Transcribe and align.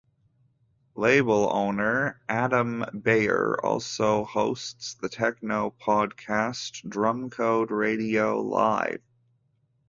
Label 0.95 1.47
owner 1.53 2.19
Adam 2.27 2.83
Beyer 3.03 3.63
also 3.63 4.25
hosts 4.25 4.95
the 4.95 5.09
techno 5.09 5.75
podcast 5.79 6.89
Drumcode 6.89 7.69
Radio 7.69 8.39
Live. 8.41 9.03